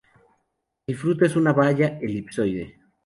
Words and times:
El 0.87 0.95
fruto 0.95 1.25
es 1.25 1.35
una 1.35 1.53
baya 1.53 1.99
elipsoide. 2.01 2.79